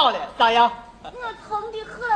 [0.00, 0.70] 好了，咋样？
[1.02, 2.08] 我疼的很。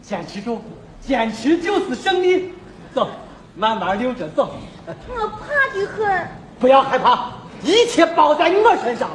[0.00, 0.62] 坚持住，
[1.00, 2.54] 坚持就是胜利。
[2.94, 3.10] 走，
[3.56, 4.54] 慢慢溜着走。
[4.86, 6.28] 我怕的很。
[6.60, 7.32] 不要害怕，
[7.64, 9.10] 一切包在我身上。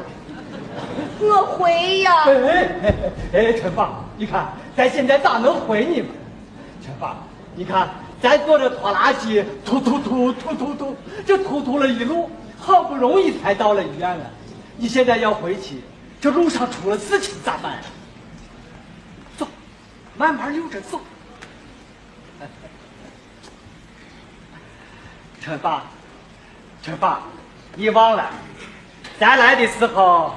[1.22, 2.26] 我会呀。
[2.26, 2.34] 哎
[2.84, 2.96] 哎
[3.32, 6.10] 哎，春芳，你看咱现在咋能回你们？
[6.84, 7.16] 春芳，
[7.56, 7.88] 你看
[8.22, 14.26] 咱坐着拖拉机，突突突突突突，这突突了一路，好不容易才到了医院了。
[14.76, 15.82] 你现在要回去，
[16.22, 17.80] 这路上出了事情咋办？
[19.38, 19.48] 走，
[20.18, 21.00] 慢慢溜着走。
[25.42, 25.84] 陈爸，
[26.84, 27.22] 陈爸，
[27.76, 28.30] 你忘了，
[29.20, 30.36] 咱来的时候。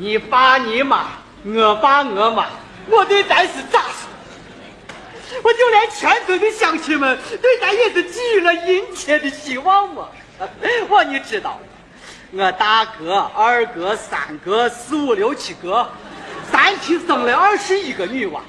[0.00, 1.06] 你爸你妈，
[1.44, 2.46] 我爸我妈，
[2.88, 4.08] 我对咱是咋说？
[5.42, 10.06] 我就连全村的乡亲们对咱也是寄予了殷切的希望嘛。
[10.88, 11.58] 我你知道，
[12.30, 15.88] 我大哥、二哥、三哥、四五六七哥，
[16.52, 18.42] 三妻生了二十一个女娃，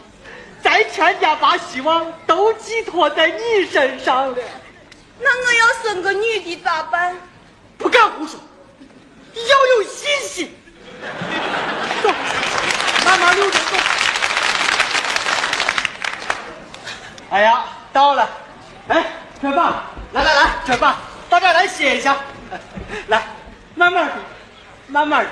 [0.61, 4.37] 咱全家把希望都寄托在你身上了。
[5.21, 7.15] 那我要生个女的咋办？
[7.77, 8.37] 不敢胡说，
[9.33, 10.53] 要有信心。
[12.03, 12.09] 走，
[13.05, 13.77] 慢慢溜着走。
[17.31, 18.29] 哎呀，到了！
[18.89, 19.05] 哎，
[19.39, 20.97] 卷爸，来来来，卷爸，
[21.29, 22.17] 到这儿来歇一下。
[23.07, 23.23] 来，
[23.79, 24.15] 慢慢的，
[24.87, 25.31] 慢慢的。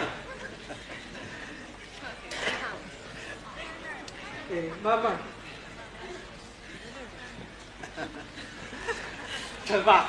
[4.49, 5.17] 哎，慢慢。
[9.65, 10.05] 陈爸，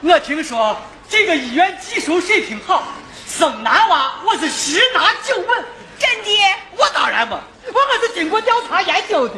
[0.00, 2.84] 我听说这个医院技术水平好。
[3.26, 5.64] 生男娃，我是十拿九稳，
[5.98, 6.30] 真的。
[6.76, 9.34] 我当然嘛，我可是经过调查研究的。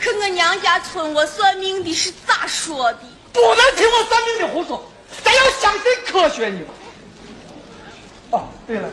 [0.00, 3.00] 可我娘家村我算命的是咋说的？
[3.30, 4.91] 不能听我算命的胡说，咱
[5.42, 6.60] 要相信科学呢。
[8.30, 8.88] 哦，对了，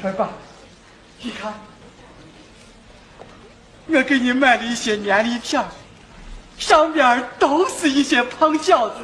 [0.00, 0.30] 春爸，
[1.20, 1.54] 你看，
[3.86, 5.64] 我给你买了一些年历片，
[6.58, 8.96] 上边都是一些胖小子。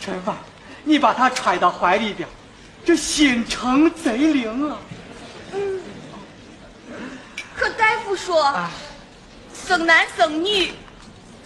[0.00, 0.36] 春爸，
[0.84, 2.28] 你把它揣到怀里边。
[2.82, 4.78] 这心诚贼灵啊！
[5.52, 5.80] 嗯，
[7.54, 8.54] 可大夫说，
[9.52, 10.72] 生男生女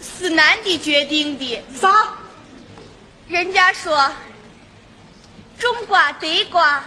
[0.01, 1.61] 是男的决定的。
[1.75, 1.91] 啥？
[3.27, 4.11] 人家说，
[5.59, 6.83] 种瓜得瓜，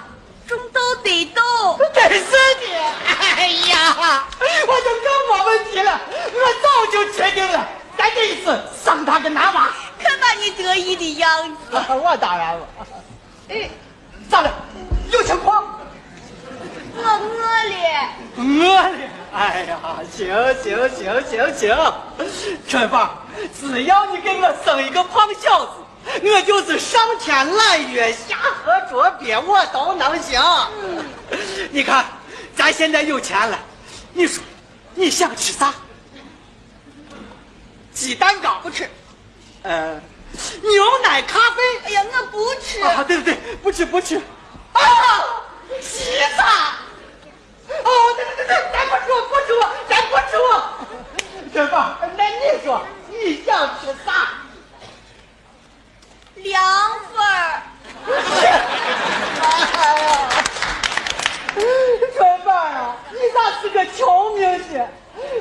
[0.47, 1.41] 种豆得豆。
[1.93, 2.67] 真是的！
[3.35, 4.23] 哎呀，
[4.67, 7.67] 我就更没问题了，我早就确定了，
[7.97, 9.69] 咱这一次生他个男娃。
[9.99, 11.57] 看把你得意的样子。
[11.89, 12.67] 我当然了。
[13.49, 13.69] 哎。
[14.29, 14.51] 咋了？
[15.11, 15.63] 有情况？
[16.95, 17.75] 我饿了。
[18.37, 18.97] 饿了？
[19.33, 19.79] 哎呀，
[20.11, 20.27] 行
[20.61, 21.93] 行行行行，
[22.67, 23.09] 春芳，
[23.59, 25.71] 只要你给我生一个胖小子，
[26.23, 30.41] 我就是上天揽月，下河捉鳖，我都能行。
[31.71, 32.05] 你看，
[32.55, 33.59] 咱现在有钱了，
[34.13, 34.43] 你说
[34.95, 35.73] 你想吃啥？
[37.93, 38.89] 鸡蛋糕不吃。
[39.63, 39.99] 呃。
[40.61, 43.03] 牛奶咖啡，哎呀，我不吃啊！
[43.03, 44.17] 对对对，不吃不吃。
[44.73, 44.81] 啊，
[45.79, 45.81] 披
[46.35, 46.43] 萨。
[47.83, 49.49] 哦，对对对对，咱不吃不吃，
[49.89, 50.31] 咱不吃。
[51.53, 54.29] 真棒，那你说你想吃啥？
[56.43, 56.61] 凉
[57.13, 57.61] 粉儿。
[59.41, 59.75] 哎呀，
[62.15, 64.85] 春凤啊，你咋是个穷明星？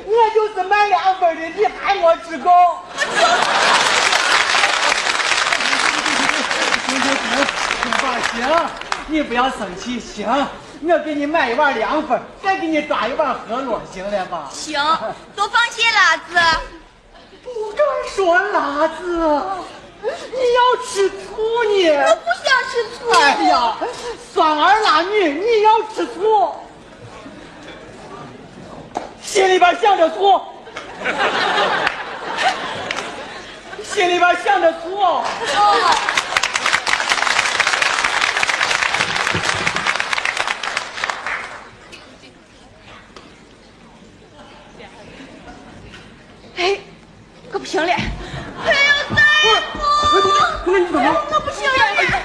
[0.05, 2.49] 我就是卖凉粉的，你还没吃够。
[6.87, 7.15] 行行行，
[7.81, 8.03] 春芳
[8.33, 8.69] 行，
[9.07, 10.27] 你不要生气，行，
[10.81, 14.49] 我给你买一碗凉粉，再给你抓一碗河洛，行了吧？
[14.51, 14.81] 行，
[15.35, 16.39] 多放些辣子。
[17.43, 19.41] 不敢说辣子，
[20.85, 21.15] 吃醋
[21.63, 22.09] 呢？
[22.09, 23.09] 我不想吃醋。
[23.11, 23.19] 哎
[23.49, 23.75] 呀，
[24.33, 26.53] 酸儿辣女，你要吃醋，
[29.21, 30.41] 心里边想着醋，
[33.83, 34.95] 心里边想着醋。
[34.99, 35.23] 哦。
[46.59, 46.75] 哎，
[47.53, 47.93] 我不行了！
[47.93, 48.01] 哎
[48.73, 48.79] 呦，
[49.15, 49.47] 大夫，
[50.65, 50.99] 那你怎么？
[51.31, 51.73] 我不行了！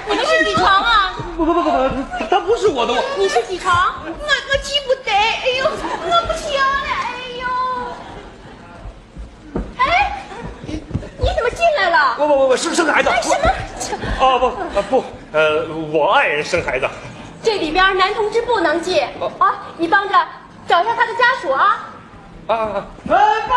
[0.09, 1.13] 你是几床啊？
[1.45, 3.03] 不不不不不，他不是我的我。
[3.17, 3.95] 你是几床？
[4.05, 5.11] 我我记不得。
[5.11, 6.63] 哎呦，我不行了！
[6.87, 7.45] 哎呦，
[9.77, 10.23] 哎，
[10.65, 12.15] 你怎么进来了？
[12.17, 13.09] 我我我我生生孩子。
[13.21, 13.29] 什
[13.97, 14.05] 么？
[14.21, 14.39] 哦
[14.73, 15.03] 不不
[15.33, 16.87] 呃，我爱人生孩子。
[17.43, 19.03] 这里边男同志不能进
[19.39, 19.59] 啊！
[19.77, 20.15] 你帮着
[20.65, 21.89] 找一下他的家属啊。
[22.47, 22.85] 啊！
[23.05, 23.19] 春
[23.49, 23.55] 爸，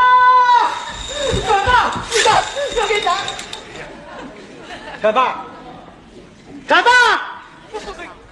[1.46, 2.42] 春爸，你看，
[2.82, 3.16] 我给咱，
[5.00, 5.44] 陈爸，
[6.66, 6.90] 陈爸，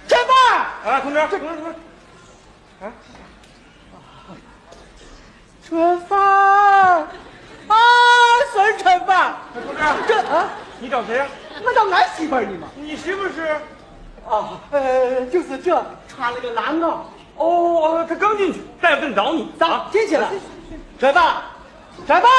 [0.07, 0.33] 陈爸，
[0.89, 1.69] 啊，同志，同志，同志，
[2.83, 2.91] 啊，
[5.67, 7.75] 春芳，啊，
[8.51, 10.49] 孙春芳，同志，这啊，
[10.79, 11.27] 你找谁呀？
[11.63, 12.67] 我找俺媳妇儿呢嘛。
[12.75, 13.55] 你媳妇是？
[14.27, 16.97] 啊，呃，就是这，穿了个蓝袄。
[17.37, 19.51] 哦，她刚进去，大夫正找你。
[19.59, 20.31] 咋进去了？
[20.99, 21.43] 春芳，
[22.07, 22.31] 春芳，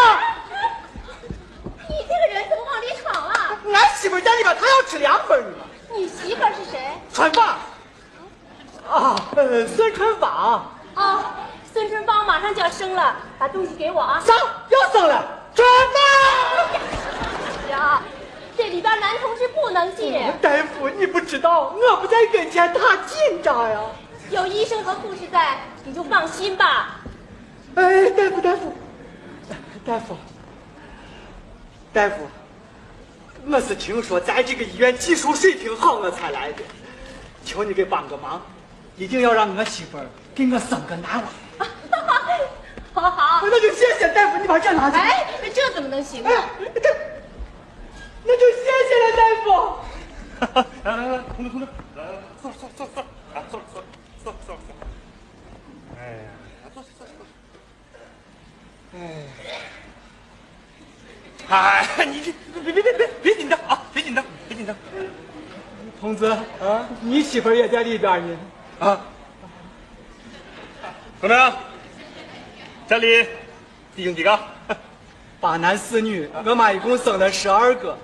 [1.88, 3.58] 你这个人怎么往里闯啊？
[3.72, 5.64] 俺媳妇在里边，她要吃凉粉呢嘛。
[5.96, 6.78] 你媳妇儿是谁？
[7.12, 7.58] 春芳，
[8.88, 11.34] 啊，呃，孙春芳，啊，
[11.72, 14.22] 孙春芳马上就要生了，把东西给我啊！
[14.24, 14.36] 生
[14.68, 17.70] 要生了，春芳。
[17.70, 18.02] 呀，
[18.56, 20.12] 这里边男同志不能进，
[20.42, 23.80] 大夫，你不知道，我不在跟前，他紧张呀。
[24.30, 26.96] 有医生和护士在，你就放心吧。
[27.74, 28.74] 哎，大夫，大夫，
[29.86, 30.16] 大夫，
[31.92, 32.16] 大夫，
[33.48, 36.62] 我是听说咱这个医院技术水平好，我才来的。
[37.44, 38.42] 求你给帮个忙，
[38.96, 41.28] 一定要让我媳妇儿给我生个男娃。
[42.92, 44.96] 好好，那就谢谢大夫，你把这拿去。
[44.96, 46.28] 哎，这怎么能行呢？
[46.28, 46.42] 哎，
[46.74, 46.88] 这，
[48.24, 49.46] 那就谢谢了，大夫。
[50.82, 53.02] 来来来，同志同志，来来来，坐坐坐坐，
[53.32, 53.84] 啊，坐坐
[54.24, 54.58] 坐坐坐。
[55.96, 56.28] 哎呀，
[56.74, 57.24] 坐坐坐坐。
[58.98, 58.98] 哎，
[61.48, 64.74] 哎，你这别别别别别紧张啊，别紧张，别紧张。
[66.00, 68.36] 同志啊，你媳妇也在里边呢。
[68.80, 69.00] 啊，
[71.20, 71.52] 怎么样，
[72.88, 73.26] 这里
[73.94, 74.38] 弟兄几个？
[75.38, 77.96] 八男四女，我妈一共生了十二个，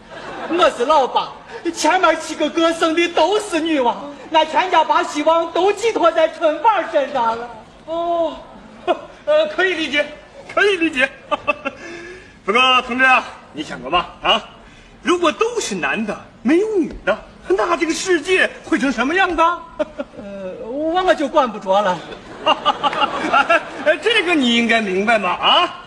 [0.48, 1.32] 我是老八，
[1.74, 3.96] 前面七个哥生的都是女娃，
[4.32, 7.50] 俺全家把希望都寄托在春芳身上了。
[7.86, 8.36] 哦，
[9.24, 10.06] 呃，可以理解，
[10.54, 11.08] 可以理解。
[12.44, 14.06] 不过，同志啊，你想过吗？
[14.20, 14.42] 啊，
[15.00, 17.16] 如果都是男的，没有女的，
[17.48, 19.44] 那这个世界会成什么样的？
[20.18, 21.96] 呃，我我就管不着了。
[23.84, 25.30] 呃这个你应该明白嘛？
[25.30, 25.84] 啊，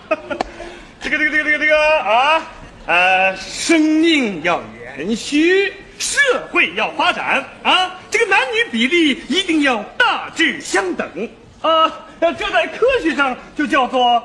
[1.01, 2.41] 这个这个这个这个这个啊，
[2.85, 4.61] 呃，生命要
[4.97, 6.17] 延续，社
[6.51, 11.29] 会要发展啊，这个男女比例一定要大致相等
[11.61, 11.91] 啊，
[12.21, 14.23] 这在科学上就叫做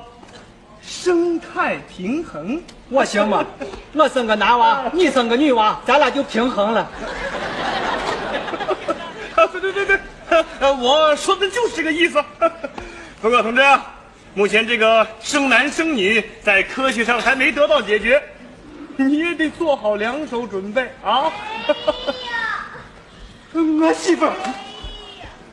[0.82, 2.62] 生态平衡。
[2.88, 3.44] 我行吗？
[3.92, 6.80] 我生个男娃， 你生个女娃，咱俩就平衡了。
[9.36, 9.98] 啊，对对对对，
[10.60, 12.22] 呃，我说的就是这个意思。
[13.20, 13.62] 不过，同志，
[14.34, 18.22] 目前这个生男生女在科学上还没得到解决，
[18.96, 21.32] 你也得做好两手准备啊。
[23.52, 24.32] 我媳妇儿，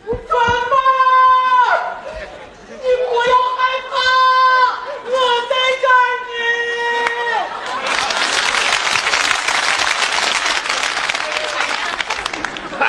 [0.06, 0.16] 春
[0.70, 0.80] 芳，
[2.70, 3.60] 你不要害
[3.90, 3.94] 怕，
[5.06, 5.12] 我
[5.50, 5.52] 在
[5.82, 5.98] 这儿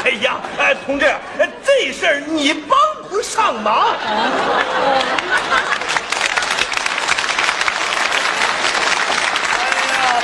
[0.08, 1.05] 哎呀，哎，同志，
[1.38, 2.78] 呃这事儿你帮
[3.10, 3.94] 不上忙。
[9.52, 9.60] 哎
[9.93, 10.22] 呀，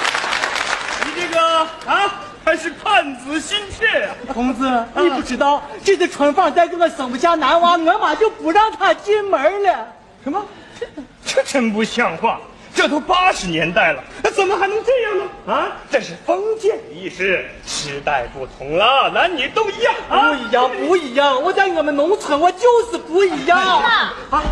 [1.04, 1.38] 你这个
[1.84, 2.10] 啊，
[2.42, 4.32] 还是看子心切呀、呢。
[4.32, 4.62] 同志，
[5.02, 9.86] 你不知道，这次春芳再给我生不下男娃，我妈就不让她进门了。
[10.22, 10.42] 什么？
[10.80, 10.86] 这
[11.26, 12.40] 这真不像话！
[12.74, 14.02] 这都八十年代了，
[14.34, 15.24] 怎么还能这样呢？
[15.46, 20.32] 啊，这是封建意识，时代不同了，男女都一样啊！
[20.32, 21.40] 不一样，不一样！
[21.40, 23.58] 我在我们农村，我就是不一样。
[23.58, 24.42] 啊，啊，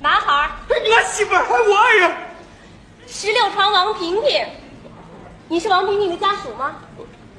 [0.00, 2.12] 男孩儿，我媳妇儿，我爱人。
[3.08, 4.46] 十六床王萍萍，
[5.48, 6.76] 你是王萍萍的家属吗？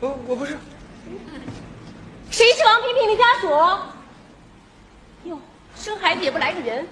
[0.02, 0.58] 我我不是，
[2.30, 3.48] 谁是王萍萍的家属？
[5.30, 5.40] 哟，
[5.76, 6.86] 生孩子也不来个人，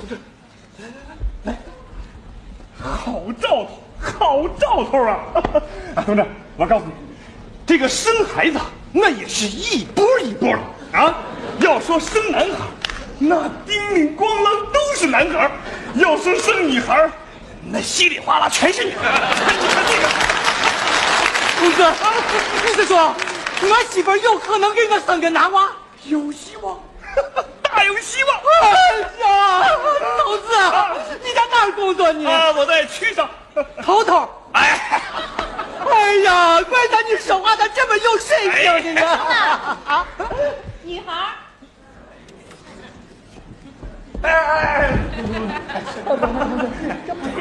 [0.00, 0.18] 同志，
[0.78, 0.94] 来来
[1.44, 1.58] 来来，
[2.82, 3.68] 好兆头，
[4.00, 5.18] 好兆头啊！
[5.94, 6.24] 啊，同志，
[6.56, 6.92] 我告诉你，
[7.66, 8.58] 这个生孩子
[8.92, 11.14] 那也是一波一波的啊。
[11.60, 12.64] 要说生男孩，
[13.18, 15.50] 那叮铃咣啷都是男孩；
[15.96, 17.10] 要说生女孩，
[17.70, 19.20] 那稀里哗啦全是女孩。
[19.60, 20.08] 你看这个。
[21.58, 21.84] 同志，
[22.66, 23.14] 你是说
[23.62, 25.68] 我媳妇有可能给我生个男娃？
[26.04, 26.80] 有希望，
[27.74, 28.36] 大有希望。
[28.62, 28.70] 哎
[29.20, 29.62] 呀，
[30.18, 30.48] 同志，
[31.22, 32.30] 你在哪儿工作呢？
[32.30, 33.28] 啊，我在区上。
[33.82, 34.28] 头头。
[34.52, 35.02] 哎，
[35.90, 39.00] 哎呀，怪不得你说话咋这么有水平呢？
[39.86, 40.06] 啊，
[40.82, 41.28] 女孩儿。
[44.22, 44.30] 哎哎，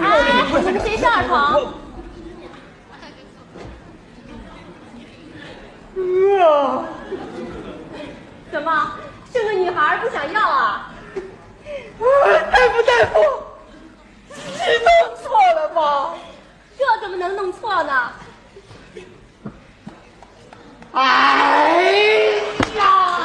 [0.01, 0.07] 哎，
[0.63, 1.73] 你们谁是二床？
[6.39, 6.85] 啊，
[8.51, 8.91] 怎么
[9.31, 10.91] 这个女孩不想要啊？
[12.51, 13.43] 大夫大夫，
[14.35, 14.41] 你
[14.83, 16.13] 弄错了吧？
[17.59, 18.11] 说呢？
[20.93, 21.01] 哎
[22.75, 23.19] 呀！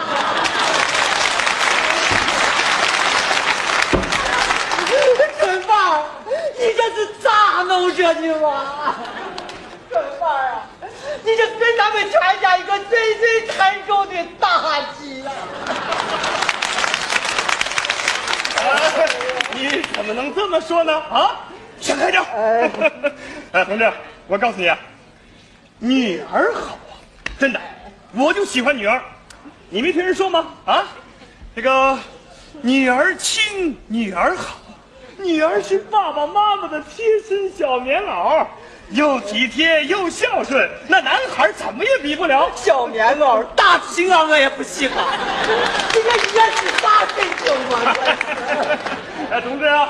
[5.38, 6.04] 春芳，
[6.58, 8.94] 你这是咋弄着的嘛？
[9.90, 10.62] 春芳呀，
[11.22, 15.30] 你这对咱们全家一个最最沉重的打击呀！
[19.52, 20.04] 你怎
[20.54, 20.92] 么能这么说呢？
[21.10, 21.40] 啊，
[21.80, 22.22] 想开点。
[23.52, 23.90] 哎，同志，
[24.28, 24.78] 我告诉你啊，
[25.78, 26.94] 女儿好啊，
[27.38, 27.60] 真的，
[28.12, 29.00] 我就喜欢女儿。
[29.68, 30.46] 你没听人说吗？
[30.64, 30.84] 啊，
[31.56, 31.98] 这个
[32.62, 34.56] 女儿亲，女儿好，
[35.16, 38.46] 女儿是爸爸妈妈的贴身小棉袄，
[38.90, 42.50] 又体贴又孝顺，那男孩怎么也比不了。
[42.54, 45.04] 小棉袄，大金刚我也不稀罕。
[45.92, 47.94] 这个也是啥神经吗？
[49.30, 49.83] 哎，同志啊，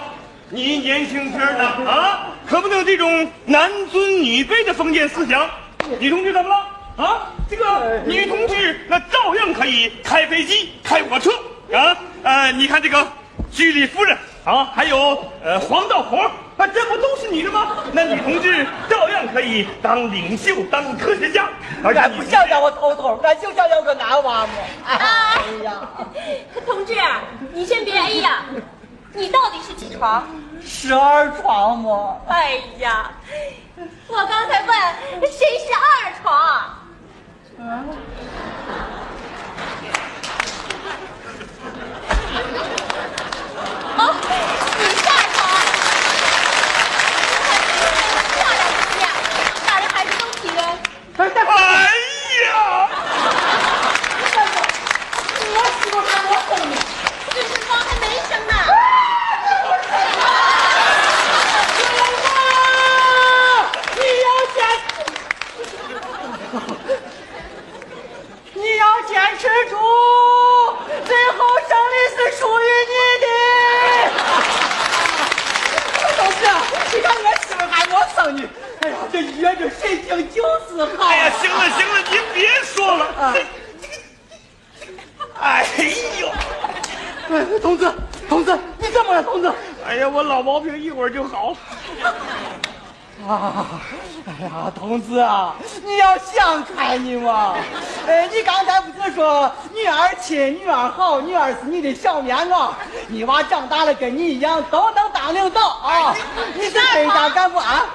[0.54, 5.50] 你年轻轻的啊，可不能有这种男尊女卑的封建思想。
[5.99, 7.04] 女同志怎么了？
[7.04, 11.32] 啊，这个女同志那照样可以开飞机、开火车
[11.76, 11.96] 啊。
[12.23, 13.04] 呃，你看这个
[13.50, 16.18] 居里夫人啊，还有呃黄道婆
[16.56, 17.78] 啊，这不都是女的吗？
[17.92, 21.49] 那女同志照样可以当领袖、当科学家，
[21.82, 24.52] 而且俺不想要我头头，俺就想要个男娃嘛。
[24.87, 24.94] 啊
[25.34, 25.88] 哎呀，
[26.64, 26.94] 同志，
[27.52, 28.44] 你先别哎呀，
[29.16, 30.26] 你到底是几床？
[30.61, 32.16] 十二床嘛。
[32.28, 33.12] 哎呀，
[34.09, 34.76] 我刚才问
[35.30, 36.28] 谁是二床，
[43.97, 44.00] 哦，
[44.78, 45.37] 你是二床。
[48.35, 49.02] 漂亮姑娘，
[49.64, 50.59] 大人孩子都体认。
[51.16, 51.47] 哎哎
[52.50, 52.52] 呀！
[55.47, 56.73] 我媳妇喊我哄你。
[57.30, 58.52] 这是方还没生呢。
[68.56, 69.76] 你要坚，你要坚持住，
[71.04, 73.26] 最后胜利是属于你的。
[76.16, 76.42] 同志，
[76.96, 78.38] 你看我媳妇还我生你，
[78.80, 81.04] 哎呀，这医院这神经就是好。
[81.08, 83.04] 哎呀，行了行了，您别说了。
[83.18, 83.34] 啊
[85.40, 85.66] 哎
[86.20, 86.28] 呦！
[87.28, 87.92] 哎，同志，
[88.28, 89.52] 同志，你怎么了，同志？
[89.86, 91.54] 哎呀，我老毛病一会儿就好。
[93.26, 93.80] 啊，
[94.26, 95.54] 哎呀，同志啊，
[95.85, 97.54] 你要想开你嘛！
[98.06, 102.71] 哎，你刚才不是说女儿亲，女儿好，女儿是你的小棉袄，
[103.09, 106.14] 你娃长大了跟你一样都能当领导啊！
[106.54, 107.87] 你是真想干部啊？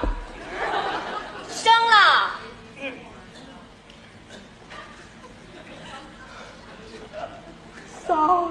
[1.48, 2.30] 生了，
[8.08, 8.48] 嫂。